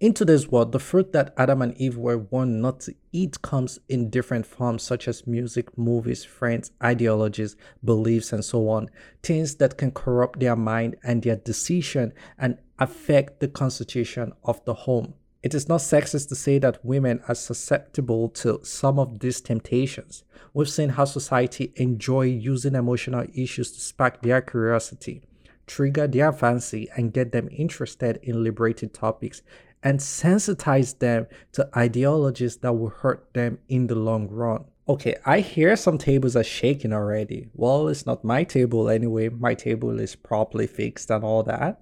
[0.00, 3.80] In today's world, the fruit that Adam and Eve were warned not to eat comes
[3.88, 8.90] in different forms, such as music, movies, friends, ideologies, beliefs, and so on.
[9.24, 14.74] Things that can corrupt their mind and their decision and affect the constitution of the
[14.74, 15.14] home.
[15.42, 20.22] It is not sexist to say that women are susceptible to some of these temptations.
[20.54, 25.22] We've seen how society enjoy using emotional issues to spark their curiosity,
[25.66, 29.42] trigger their fancy, and get them interested in liberated topics
[29.82, 34.64] and sensitize them to ideologies that will hurt them in the long run.
[34.88, 37.48] Okay, I hear some tables are shaking already.
[37.52, 39.28] Well, it's not my table anyway.
[39.28, 41.80] My table is properly fixed and all that.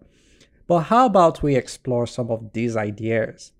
[0.66, 3.52] But how about we explore some of these ideas?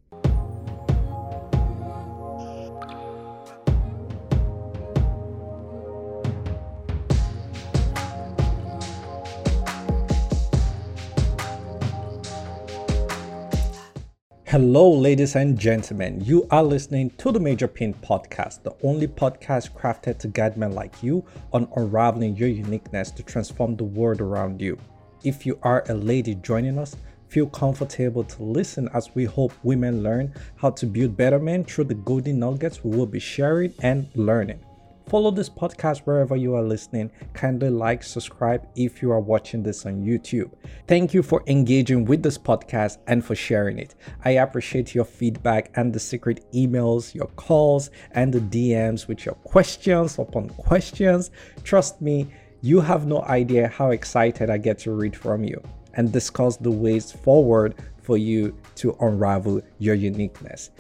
[14.57, 16.19] Hello, ladies and gentlemen.
[16.25, 20.73] You are listening to the Major Pain Podcast, the only podcast crafted to guide men
[20.73, 21.23] like you
[21.53, 24.79] on unraveling your uniqueness to transform the world around you.
[25.25, 26.97] If you are a lady joining us,
[27.29, 31.85] feel comfortable to listen as we hope women learn how to build better men through
[31.85, 34.61] the golden nuggets we will be sharing and learning.
[35.09, 37.13] Follow this podcast wherever you are listening.
[37.33, 40.51] Kindly like, subscribe if you are watching this on YouTube.
[40.89, 43.95] Thank you for engaging with this podcast and for sharing it.
[44.25, 49.37] I appreciate your feedback and the secret emails, your calls, and the DMs with your
[49.37, 51.31] questions upon questions.
[51.63, 52.27] Trust me,
[52.61, 55.63] you have no idea how excited I get to read from you
[55.95, 60.71] and discuss the ways forward for you to unravel your uniqueness.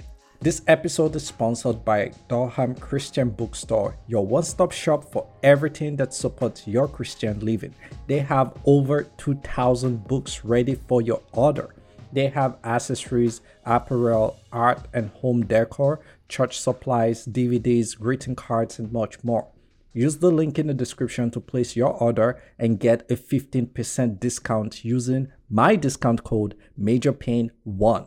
[0.47, 6.15] This episode is sponsored by Durham Christian Bookstore, your one stop shop for everything that
[6.15, 7.75] supports your Christian living.
[8.07, 11.75] They have over 2,000 books ready for your order.
[12.13, 19.25] They have accessories, apparel, art and home decor, church supplies, DVDs, greeting cards, and much
[19.25, 19.49] more.
[19.95, 24.85] Use the link in the description to place your order and get a 15% discount
[24.85, 28.07] using my discount code MajorPain1.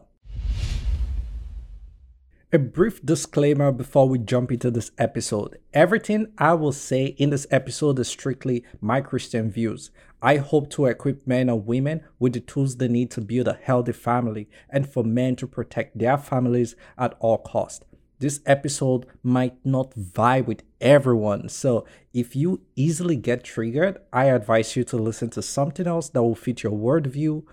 [2.51, 5.59] A brief disclaimer before we jump into this episode.
[5.71, 9.91] Everything I will say in this episode is strictly my Christian views.
[10.19, 13.53] I hope to equip men and women with the tools they need to build a
[13.53, 17.85] healthy family and for men to protect their families at all costs.
[18.17, 24.75] This episode might not vibe with everyone, so if you easily get triggered, I advise
[24.75, 27.43] you to listen to something else that will fit your worldview.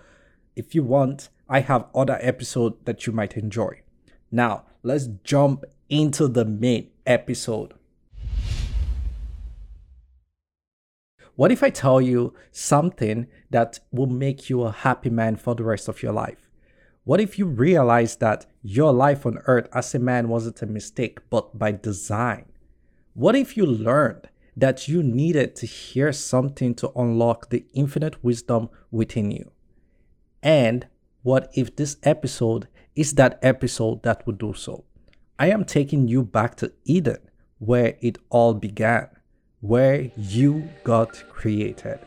[0.55, 3.81] If you want, I have other episodes that you might enjoy.
[4.31, 7.73] Now, let's jump into the main episode.
[11.35, 15.63] What if I tell you something that will make you a happy man for the
[15.63, 16.49] rest of your life?
[17.03, 21.19] What if you realize that your life on earth as a man wasn't a mistake,
[21.29, 22.45] but by design?
[23.13, 28.69] What if you learned that you needed to hear something to unlock the infinite wisdom
[28.91, 29.51] within you?
[30.41, 30.87] And
[31.21, 32.67] what if this episode
[32.97, 34.83] is that episode that would do so?
[35.37, 37.19] I am taking you back to Eden,
[37.59, 39.07] where it all began,
[39.61, 41.99] where you got created.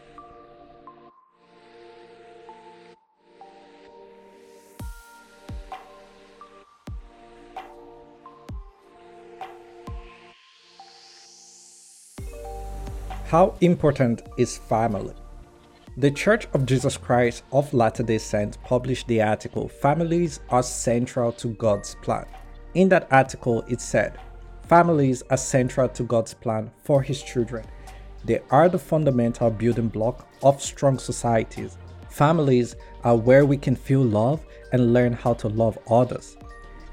[13.27, 15.15] How important is family?
[16.01, 21.31] The Church of Jesus Christ of Latter day Saints published the article Families are Central
[21.33, 22.25] to God's Plan.
[22.73, 24.19] In that article, it said,
[24.63, 27.67] Families are central to God's plan for His children.
[28.25, 31.77] They are the fundamental building block of strong societies.
[32.09, 36.39] Families are where we can feel love and learn how to love others.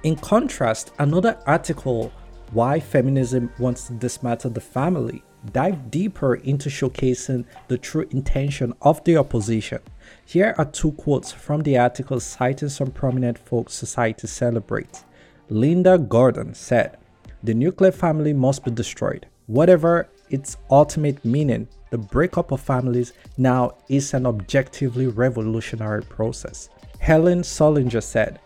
[0.04, 2.12] In contrast, another article,
[2.52, 9.04] Why Feminism Wants to Dismantle the Family, dive deeper into showcasing the true intention of
[9.04, 9.80] the opposition.
[10.26, 15.06] Here are two quotes from the article citing some prominent folks society celebrates.
[15.50, 16.98] Linda Gordon said,
[17.44, 19.28] The nuclear family must be destroyed.
[19.48, 26.70] Whatever its ultimate meaning, the breakup of families now is an objectively revolutionary process.
[27.00, 28.40] Helen Sullinger said,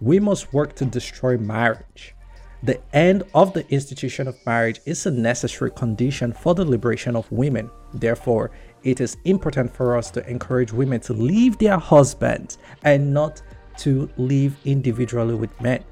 [0.00, 2.16] We must work to destroy marriage.
[2.62, 7.30] The end of the institution of marriage is a necessary condition for the liberation of
[7.30, 7.70] women.
[7.94, 8.50] Therefore,
[8.82, 13.42] it is important for us to encourage women to leave their husbands and not
[13.78, 15.84] to live individually with men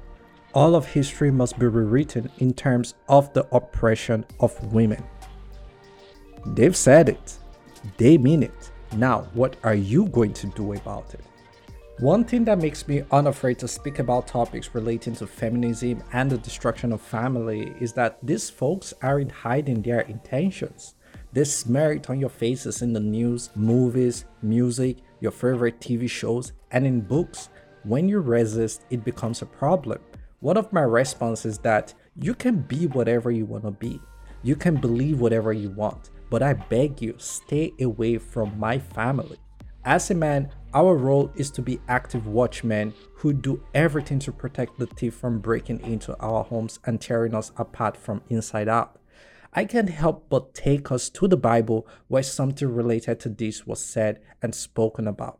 [0.57, 5.03] all of history must be rewritten in terms of the oppression of women.
[6.47, 7.37] They've said it,
[7.97, 8.71] they mean it.
[8.95, 11.23] Now, what are you going to do about it?
[11.99, 16.37] One thing that makes me unafraid to speak about topics relating to feminism and the
[16.37, 20.93] destruction of family is that these folks aren't hiding their intentions.
[21.33, 26.53] They smear it on your faces in the news, movies, music, your favorite TV shows,
[26.69, 27.49] and in books.
[27.83, 29.97] When you resist, it becomes a problem.
[30.39, 33.99] One of my responses is that you can be whatever you want to be.
[34.43, 39.39] You can believe whatever you want, but I beg you, stay away from my family.
[39.87, 44.77] As a man, our role is to be active watchmen who do everything to protect
[44.77, 48.99] the thief from breaking into our homes and tearing us apart from inside out.
[49.53, 53.79] I can't help but take us to the Bible where something related to this was
[53.79, 55.39] said and spoken about.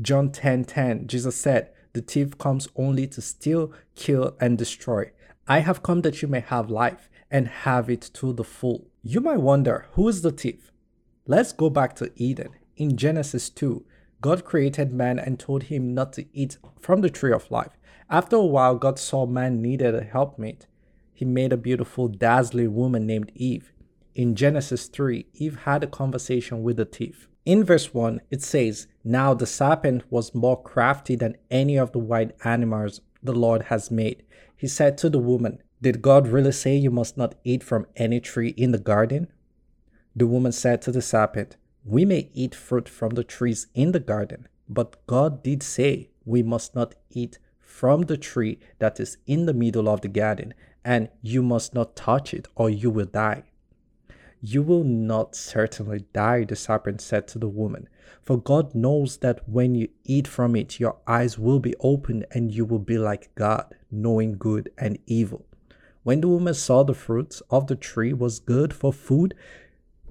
[0.00, 5.12] John 10:10 10, 10, Jesus said, "The thief comes only to steal, kill and destroy.
[5.46, 9.20] I have come that you may have life and have it to the full." You
[9.20, 10.72] might wonder, who is the thief?
[11.26, 12.54] Let's go back to Eden.
[12.80, 13.84] In Genesis 2,
[14.22, 17.76] God created man and told him not to eat from the tree of life.
[18.08, 20.66] After a while, God saw man needed a helpmate.
[21.12, 23.74] He made a beautiful, dazzling woman named Eve.
[24.14, 27.28] In Genesis 3, Eve had a conversation with the thief.
[27.44, 31.98] In verse 1, it says, Now the serpent was more crafty than any of the
[31.98, 34.22] wild animals the Lord has made.
[34.56, 38.20] He said to the woman, Did God really say you must not eat from any
[38.20, 39.30] tree in the garden?
[40.16, 44.00] The woman said to the serpent, we may eat fruit from the trees in the
[44.00, 49.46] garden, but God did say we must not eat from the tree that is in
[49.46, 50.54] the middle of the garden,
[50.84, 53.44] and you must not touch it, or you will die.
[54.42, 57.88] You will not certainly die, the serpent said to the woman,
[58.22, 62.50] for God knows that when you eat from it, your eyes will be opened and
[62.50, 65.44] you will be like God, knowing good and evil.
[66.02, 69.34] When the woman saw the fruits of the tree was good for food,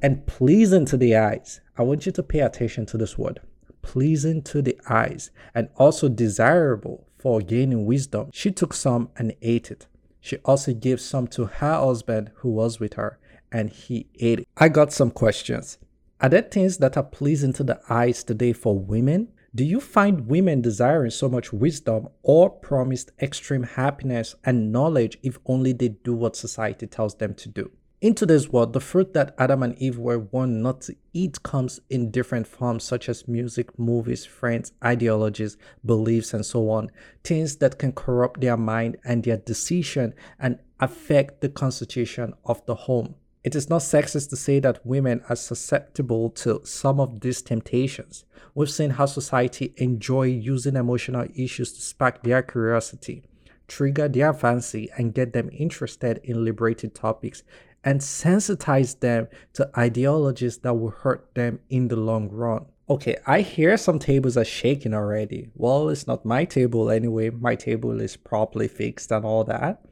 [0.02, 1.62] and pleasing to the eyes.
[1.78, 3.42] I want you to pay attention to this word
[3.82, 8.30] pleasing to the eyes and also desirable for gaining wisdom.
[8.32, 9.88] She took some and ate it.
[10.22, 13.18] She also gave some to her husband who was with her,
[13.52, 14.48] and he ate it.
[14.58, 15.78] I got some questions.
[16.22, 19.30] Are there things that are pleasing to the eyes today for women?
[19.56, 25.40] Do you find women desiring so much wisdom or promised extreme happiness and knowledge if
[25.46, 27.72] only they do what society tells them to do?
[28.02, 31.82] In today's world, the fruit that Adam and Eve were warned not to eat comes
[31.90, 36.92] in different forms, such as music, movies, friends, ideologies, beliefs, and so on.
[37.26, 42.76] Things that can corrupt their mind and their decision and affect the constitution of the
[42.76, 43.16] home.
[43.44, 48.24] It is not sexist to say that women are susceptible to some of these temptations.
[48.56, 53.24] We've seen how society enjoy using emotional issues to spark their curiosity
[53.70, 57.44] trigger their fancy and get them interested in liberated topics
[57.84, 62.66] and sensitize them to ideologies that will hurt them in the long run.
[62.90, 65.50] Okay, I hear some tables are shaking already.
[65.54, 67.30] Well, it's not my table anyway.
[67.30, 69.86] My table is properly fixed and all that.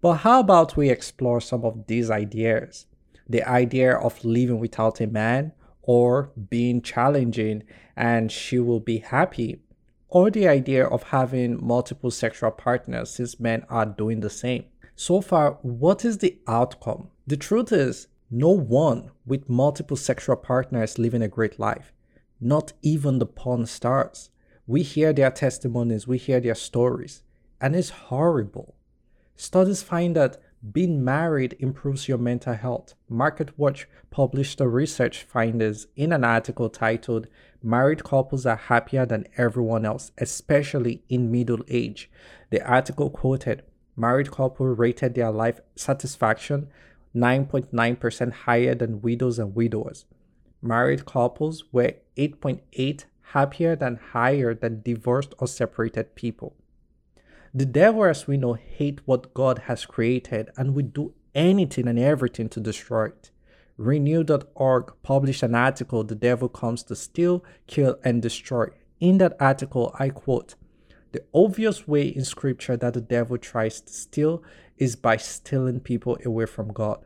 [0.00, 2.86] But how about we explore some of these ideas?
[3.28, 7.62] The idea of living without a man or being challenging
[7.96, 9.60] and she will be happy,
[10.08, 14.64] or the idea of having multiple sexual partners since men are doing the same.
[15.00, 17.08] So far, what is the outcome?
[17.26, 21.94] The truth is, no one with multiple sexual partners living a great life,
[22.38, 24.28] not even the porn stars.
[24.66, 27.22] We hear their testimonies, we hear their stories,
[27.62, 28.74] and it's horrible.
[29.36, 30.36] Studies find that
[30.70, 32.92] being married improves your mental health.
[33.10, 37.26] MarketWatch published the research findings in an article titled
[37.62, 42.10] Married Couples Are Happier Than Everyone Else, Especially in Middle Age.
[42.50, 43.62] The article quoted
[44.00, 46.68] married couple rated their life satisfaction
[47.14, 50.04] 9.9% higher than widows and widowers.
[50.62, 56.54] Married couples were 8.8 happier than higher than divorced or separated people.
[57.52, 61.98] The devil, as we know, hate what God has created and would do anything and
[61.98, 63.30] everything to destroy it.
[63.76, 68.68] Renew.org published an article, The Devil Comes to Steal, Kill, and Destroy.
[69.00, 70.54] In that article, I quote,
[71.12, 74.42] the obvious way in scripture that the devil tries to steal
[74.78, 77.04] is by stealing people away from God.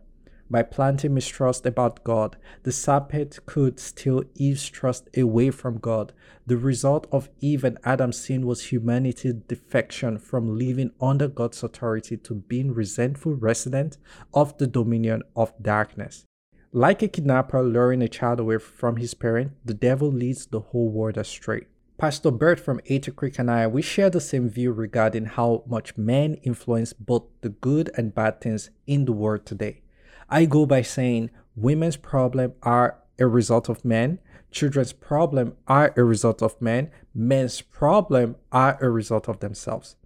[0.50, 6.12] By planting mistrust about God, the serpent could steal Eve's trust away from God.
[6.46, 12.18] The result of Eve and Adam's sin was humanity's defection from living under God's authority
[12.18, 13.96] to being resentful resident
[14.34, 16.26] of the dominion of darkness.
[16.72, 20.90] Like a kidnapper luring a child away from his parent, the devil leads the whole
[20.90, 21.66] world astray.
[21.96, 25.96] Pastor Bert from Eighty Creek and I, we share the same view regarding how much
[25.96, 29.82] men influence both the good and bad things in the world today.
[30.28, 34.18] I go by saying women's problems are a result of men,
[34.54, 36.92] Children's problem are a result of men.
[37.12, 39.96] Men's problem are a result of themselves.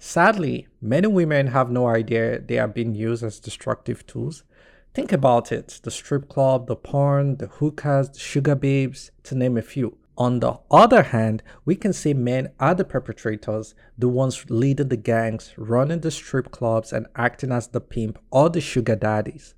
[0.00, 4.42] Sadly, many women have no idea they are being used as destructive tools.
[4.94, 9.56] Think about it the strip club, the porn, the hookahs, the sugar babes, to name
[9.56, 9.96] a few.
[10.16, 14.96] On the other hand, we can see men are the perpetrators, the ones leading the
[14.96, 19.54] gangs, running the strip clubs, and acting as the pimp or the sugar daddies.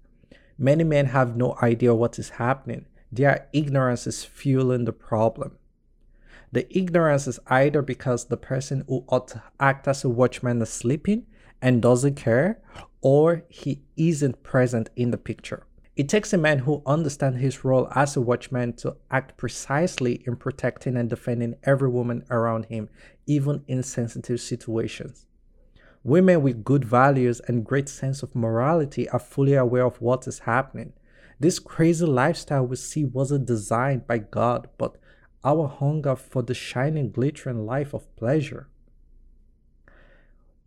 [0.59, 2.87] Many men have no idea what is happening.
[3.13, 5.59] Their ignorance is fueling the problem.
[6.53, 10.71] The ignorance is either because the person who ought to act as a watchman is
[10.71, 11.27] sleeping
[11.61, 12.61] and doesn't care,
[13.03, 15.66] or he isn't present in the picture.
[15.97, 20.37] It takes a man who understands his role as a watchman to act precisely in
[20.37, 22.91] protecting and defending every woman around him,
[23.27, 25.25] even in sensitive situations.
[26.05, 30.41] Women with good values and great sense of morality are fully aware of what is
[30.41, 30.93] happening.
[31.41, 34.99] This crazy lifestyle we see wasn't designed by God, but
[35.45, 38.69] our hunger for the shining, glittering life of pleasure.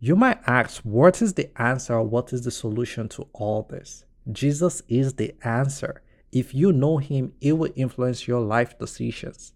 [0.00, 2.02] You might ask, what is the answer?
[2.02, 4.04] What is the solution to all this?
[4.30, 6.02] Jesus is the answer.
[6.32, 9.52] If you know Him, it will influence your life decisions.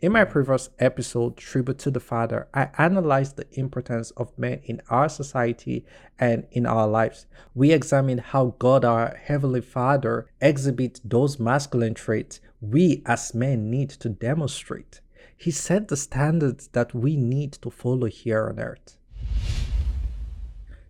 [0.00, 4.82] In my previous episode, Tribute to the Father, I analyzed the importance of men in
[4.90, 5.86] our society
[6.18, 7.26] and in our lives.
[7.54, 13.90] We examined how God, our Heavenly Father, exhibits those masculine traits we as men need
[13.90, 15.00] to demonstrate.
[15.36, 18.96] He set the standards that we need to follow here on earth.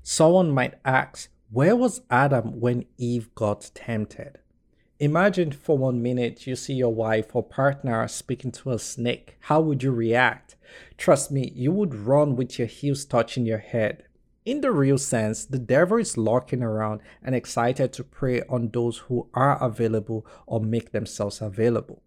[0.03, 4.39] Someone might ask, where was Adam when Eve got tempted?
[4.99, 9.37] Imagine for one minute you see your wife or partner speaking to a snake.
[9.41, 10.57] How would you react?
[10.97, 14.05] Trust me, you would run with your heels touching your head.
[14.47, 18.97] In the real sense, the devil is lurking around and excited to prey on those
[18.99, 22.03] who are available or make themselves available.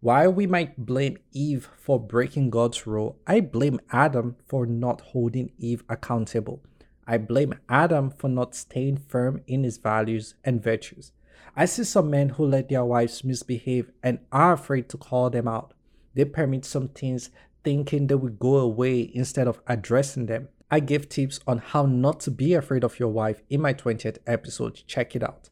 [0.00, 5.52] While we might blame Eve for breaking God's rule, I blame Adam for not holding
[5.58, 6.60] Eve accountable.
[7.06, 11.12] I blame Adam for not staying firm in his values and virtues.
[11.56, 15.48] I see some men who let their wives misbehave and are afraid to call them
[15.48, 15.74] out.
[16.14, 17.30] They permit some things
[17.64, 20.48] thinking they will go away instead of addressing them.
[20.70, 24.18] I give tips on how not to be afraid of your wife in my 20th
[24.26, 24.82] episode.
[24.86, 25.50] Check it out.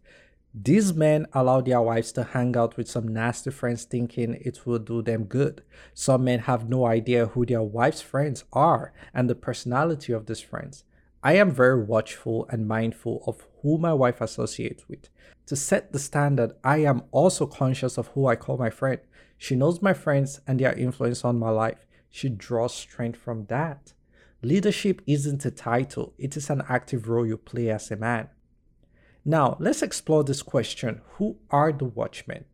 [0.54, 4.78] These men allow their wives to hang out with some nasty friends thinking it will
[4.78, 5.62] do them good.
[5.92, 10.40] Some men have no idea who their wife's friends are and the personality of these
[10.40, 10.84] friends.
[11.22, 15.08] I am very watchful and mindful of who my wife associates with.
[15.46, 19.00] To set the standard, I am also conscious of who I call my friend.
[19.37, 21.87] She knows my friends and their influence on my life.
[22.10, 23.92] She draws strength from that.
[24.42, 28.28] Leadership isn't a title, it is an active role you play as a man.
[29.25, 32.44] Now, let's explore this question Who are the watchmen?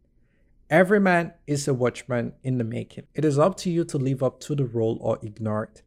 [0.71, 3.06] Every man is a watchman in the making.
[3.14, 5.83] It is up to you to live up to the role or ignore it.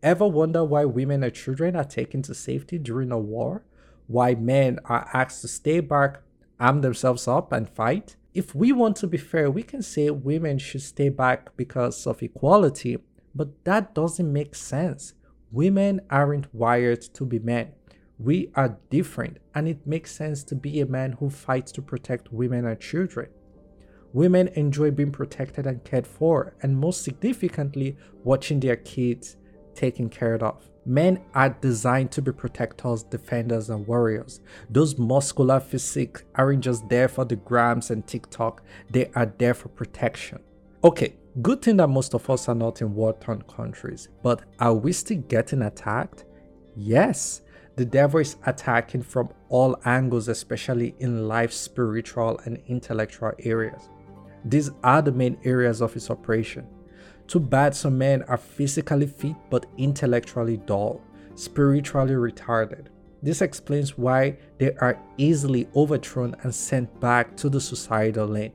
[0.00, 3.64] Ever wonder why women and children are taken to safety during a war?
[4.06, 6.20] Why men are asked to stay back,
[6.60, 8.14] arm themselves up, and fight?
[8.32, 12.22] If we want to be fair, we can say women should stay back because of
[12.22, 12.98] equality,
[13.34, 15.14] but that doesn't make sense.
[15.50, 17.72] Women aren't wired to be men.
[18.20, 22.32] We are different, and it makes sense to be a man who fights to protect
[22.32, 23.30] women and children.
[24.12, 29.36] Women enjoy being protected and cared for, and most significantly, watching their kids
[29.78, 30.68] taken care of.
[30.84, 34.40] Men are designed to be protectors, defenders, and warriors.
[34.68, 39.68] Those muscular physiques aren't just there for the grams and TikTok, they are there for
[39.68, 40.40] protection.
[40.82, 44.74] Okay, good thing that most of us are not in war torn countries, but are
[44.74, 46.24] we still getting attacked?
[46.74, 47.42] Yes,
[47.76, 53.88] the devil is attacking from all angles, especially in life's spiritual and intellectual areas.
[54.44, 56.66] These are the main areas of his operation.
[57.28, 61.02] Too bad some men are physically fit but intellectually dull,
[61.34, 62.86] spiritually retarded.
[63.22, 68.52] This explains why they are easily overthrown and sent back to the suicidal lane,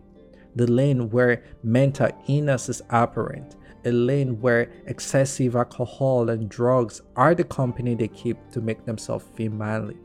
[0.56, 7.36] the lane where mental illness is apparent, a lane where excessive alcohol and drugs are
[7.36, 9.98] the company they keep to make themselves feel manly.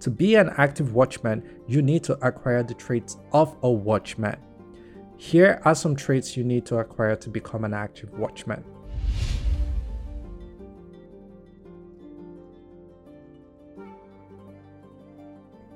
[0.00, 4.38] To be an active watchman, you need to acquire the traits of a watchman.
[5.20, 8.64] Here are some traits you need to acquire to become an active watchman.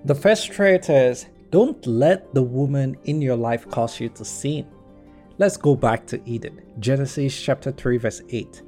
[0.04, 4.64] The first trait is don't let the woman in your life cause you to sin.
[5.38, 6.62] Let's go back to Eden.
[6.78, 8.62] Genesis chapter 3 verse 8.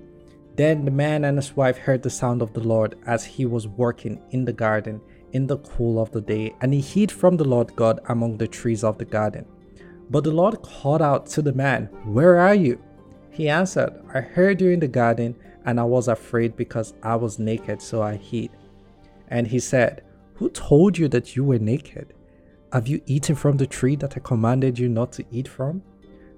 [0.57, 3.69] Then the man and his wife heard the sound of the Lord as he was
[3.69, 5.00] working in the garden
[5.33, 8.47] in the cool of the day, and he hid from the Lord God among the
[8.47, 9.47] trees of the garden.
[10.11, 12.80] But the Lord called out to the man, Where are you?
[13.30, 15.34] He answered, I heard you in the garden,
[15.64, 18.50] and I was afraid because I was naked, so I hid.
[19.28, 20.02] And he said,
[20.34, 22.12] Who told you that you were naked?
[22.73, 25.82] Have you eaten from the tree that I commanded you not to eat from?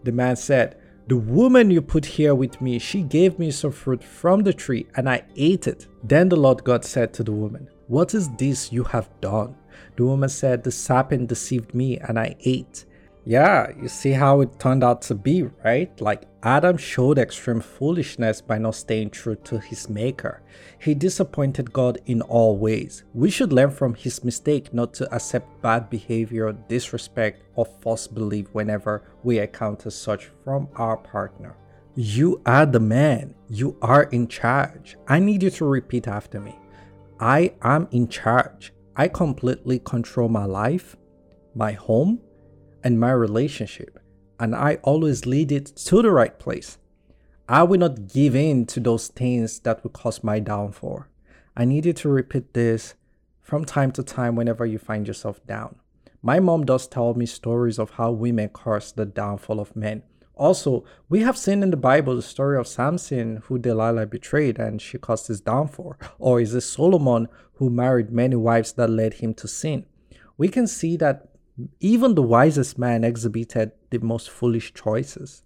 [0.04, 0.76] The man said,
[1.08, 4.87] The woman you put here with me, she gave me some fruit from the tree,
[4.94, 5.87] and I ate it.
[6.04, 9.56] Then the Lord God said to the woman, What is this you have done?
[9.96, 12.85] The woman said, The serpent deceived me, and I ate.
[13.28, 16.00] Yeah, you see how it turned out to be, right?
[16.00, 20.45] Like Adam showed extreme foolishness by not staying true to his maker.
[20.78, 23.02] He disappointed God in all ways.
[23.14, 28.47] We should learn from his mistake not to accept bad behavior, disrespect, or false belief
[28.52, 31.56] whenever we encounter such from our partner.
[31.97, 33.35] You are the man.
[33.49, 34.97] You are in charge.
[35.09, 36.56] I need you to repeat after me.
[37.18, 38.73] I am in charge.
[38.95, 40.97] I completely control my life,
[41.56, 42.21] my home,
[42.83, 43.99] and my relationship,
[44.38, 46.78] and I always lead it to the right place.
[47.49, 51.04] I will not give in to those things that will cause my downfall.
[51.56, 52.95] I need you to repeat this
[53.40, 55.76] from time to time whenever you find yourself down.
[56.23, 60.02] My mom does tell me stories of how women cause the downfall of men.
[60.35, 64.83] Also, we have seen in the Bible the story of Samson who Delilah betrayed and
[64.83, 65.95] she caused his downfall.
[66.18, 69.87] Or is it Solomon who married many wives that led him to sin?
[70.37, 71.28] We can see that
[71.80, 75.42] even the wisest man exhibited the most foolish choices.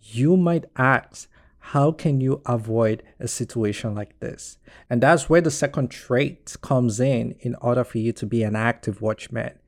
[0.00, 4.58] You might ask, how can you avoid a situation like this?
[4.90, 8.54] And that's where the second trait comes in in order for you to be an
[8.54, 9.58] active watchman.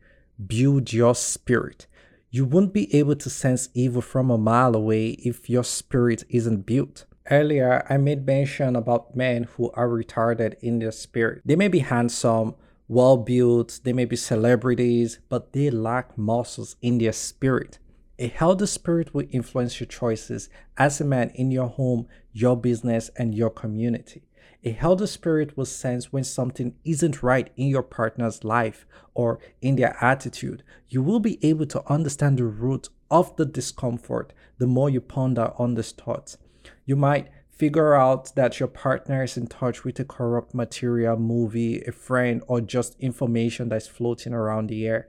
[0.47, 1.87] Build your spirit.
[2.31, 6.67] You won't be able to sense evil from a mile away if your spirit isn't
[6.67, 7.07] built.
[7.31, 11.43] Earlier, I made mention about men who are retarded in their spirit.
[11.45, 12.55] They may be handsome,
[12.89, 17.79] well built, they may be celebrities, but they lack muscles in their spirit.
[18.19, 23.11] A healthy spirit will influence your choices as a man in your home, your business,
[23.17, 24.23] and your community.
[24.65, 29.77] A healthy spirit will sense when something isn't right in your partner's life or in
[29.77, 30.63] their attitude.
[30.89, 35.53] You will be able to understand the root of the discomfort the more you ponder
[35.59, 36.39] on these thoughts.
[36.85, 41.83] You might figure out that your partner is in touch with a corrupt material, movie,
[41.83, 45.09] a friend, or just information that's floating around the air.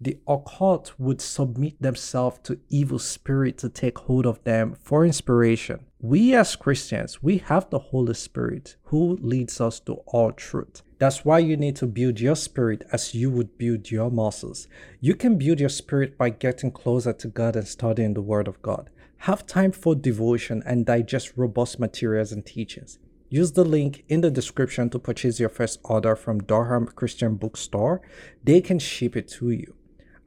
[0.00, 5.86] The occult would submit themselves to evil spirit to take hold of them for inspiration.
[6.00, 10.82] We as Christians, we have the Holy Spirit who leads us to all truth.
[10.98, 14.68] That's why you need to build your spirit as you would build your muscles.
[15.00, 18.60] You can build your spirit by getting closer to God and studying the Word of
[18.60, 18.90] God.
[19.18, 22.98] Have time for devotion and digest robust materials and teachings.
[23.28, 28.00] Use the link in the description to purchase your first order from Durham Christian Bookstore.
[28.44, 29.74] They can ship it to you.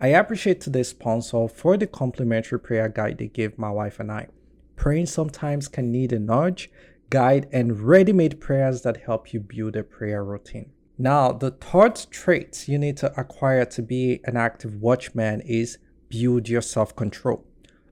[0.02, 4.28] I appreciate today's sponsor for the complimentary prayer guide they gave my wife and I.
[4.76, 6.70] Praying sometimes can need a nudge,
[7.10, 10.72] guide, and ready made prayers that help you build a prayer routine.
[10.98, 15.78] Now, the third trait you need to acquire to be an active watchman is
[16.10, 17.46] build your self control.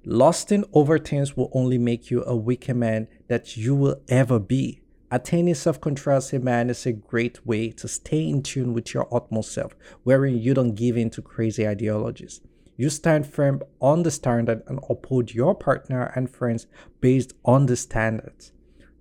[0.10, 4.80] Lusting over things will only make you a weaker man that you will ever be.
[5.12, 9.52] Attaining self control man is a great way to stay in tune with your utmost
[9.52, 12.40] self, wherein you don't give in to crazy ideologies.
[12.78, 16.68] You stand firm on the standard and uphold your partner and friends
[17.02, 18.54] based on the standards.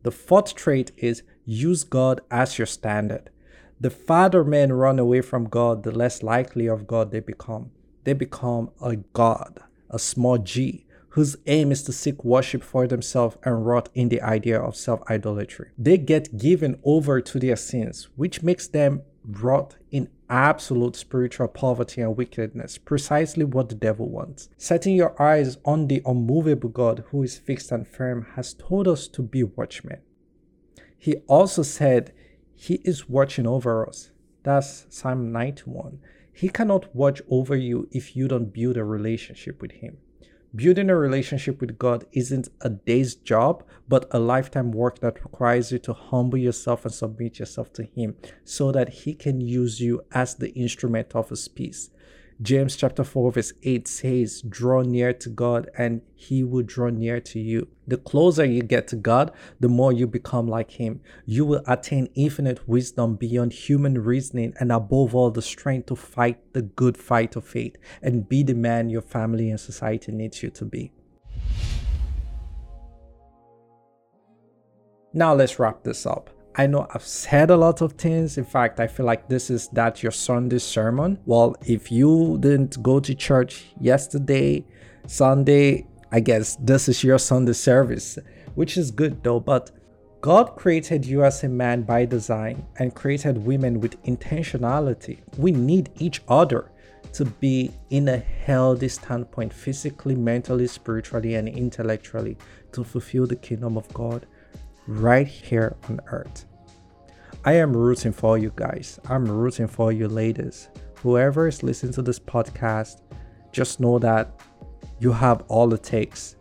[0.03, 3.31] The fourth trait is use God as your standard.
[3.79, 7.71] The farther men run away from God, the less likely of God they become.
[8.03, 10.86] They become a God, a small g,
[11.17, 15.01] whose aim is to seek worship for themselves and rot in the idea of self
[15.09, 15.71] idolatry.
[15.79, 22.03] They get given over to their sins, which makes them rot in absolute spiritual poverty
[22.03, 24.51] and wickedness, precisely what the devil wants.
[24.59, 29.09] Setting your eyes on the unmovable God who is fixed and firm has told us
[29.09, 30.03] to be watchmen.
[30.99, 32.13] He also said
[32.55, 34.11] he is watching over us.
[34.43, 35.99] That's Psalm 91.
[36.31, 39.97] He cannot watch over you if you don't build a relationship with him.
[40.57, 45.71] Building a relationship with God isn't a day's job, but a lifetime work that requires
[45.71, 50.03] you to humble yourself and submit yourself to Him so that He can use you
[50.13, 51.91] as the instrument of His peace.
[52.43, 57.19] James chapter 4 verse 8 says, draw near to God and he will draw near
[57.19, 57.69] to you.
[57.87, 61.01] The closer you get to God, the more you become like him.
[61.25, 66.53] You will attain infinite wisdom beyond human reasoning and above all the strength to fight
[66.53, 70.51] the good fight of faith and be the man your family and society needs you
[70.51, 70.93] to be.
[75.15, 76.36] Now let's wrap this up.
[76.59, 78.39] I know I've said a lot of things.
[78.39, 81.19] In fact, I feel like this is that your Sunday sermon.
[81.27, 84.65] Well, if you didn't go to church yesterday,
[85.07, 88.19] Sunday, I guess this is your Sunday service,
[88.55, 89.39] which is good though.
[89.39, 89.71] But
[90.23, 95.19] God created you as a man by design and created women with intentionality.
[95.37, 96.73] We need each other
[97.13, 102.39] to be in a healthy standpoint, physically, mentally, spiritually, and intellectually,
[102.73, 104.27] to fulfill the kingdom of God
[104.87, 106.45] right here on earth.
[107.45, 108.99] I am rooting for you guys.
[109.09, 110.69] I'm rooting for you ladies.
[111.03, 113.03] Whoever is listening to this podcast,
[113.53, 114.41] just know that
[114.99, 116.37] you have all it takes.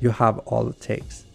[0.00, 1.26] You have all it takes.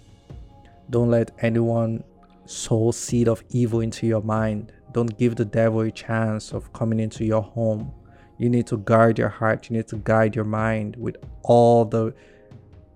[0.90, 2.04] Don't let anyone
[2.46, 4.74] sow seed of evil into your mind.
[4.92, 7.94] Don't give the devil a chance of coming into your home
[8.38, 9.70] you need to guard your heart.
[9.70, 12.14] You need to guide your mind with all the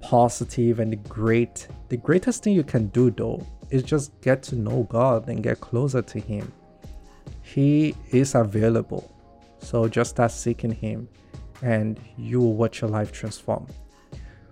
[0.01, 1.67] positive and great.
[1.89, 5.59] The greatest thing you can do though is just get to know God and get
[5.59, 6.51] closer to Him.
[7.41, 9.13] He is available.
[9.59, 11.07] So just start seeking Him
[11.61, 13.67] and you will watch your life transform.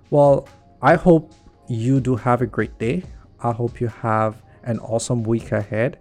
[0.10, 0.48] Well,
[0.82, 1.34] I hope
[1.68, 3.04] you do have a great day.
[3.42, 6.00] I hope you have an awesome week ahead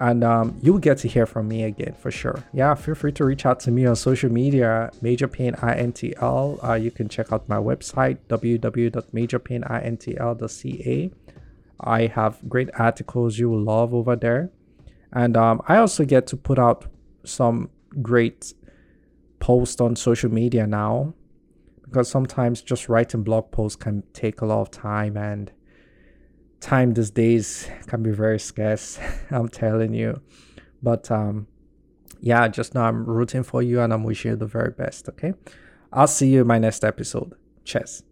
[0.00, 2.44] and um, you'll get to hear from me again for sure.
[2.52, 6.62] Yeah, feel free to reach out to me on social media, Major Pain INTL.
[6.62, 11.10] Uh, you can check out my website, www.majorpainintl.ca.
[11.80, 14.50] I have great articles you will love over there.
[15.12, 16.86] And um, I also get to put out
[17.24, 17.70] some
[18.02, 18.54] great
[19.40, 21.14] posts on social media now
[21.82, 25.50] because sometimes just writing blog posts can take a lot of time and
[26.60, 28.98] time these days can be very scarce
[29.30, 30.20] i'm telling you.
[30.82, 31.46] But um
[32.20, 35.34] yeah just know i'm rooting for you and i'm wishing you the very best okay?
[35.92, 37.34] I'll see you in my next episode.
[37.64, 38.02] Cheers